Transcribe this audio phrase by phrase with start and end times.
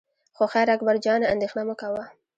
[0.35, 2.03] خو خیر اکبر جانه اندېښنه مه کوه.